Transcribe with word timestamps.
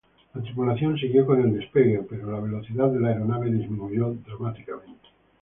La 0.33 0.41
tripulación 0.41 0.97
siguió 0.97 1.27
con 1.27 1.39
el 1.41 1.53
despegue, 1.53 2.01
pero 2.09 2.31
la 2.31 2.39
velocidad 2.39 2.89
de 2.89 2.99
la 2.99 3.09
aeronave 3.09 3.51
disminuyó 3.51 4.15
dramáticamente. 4.25 5.07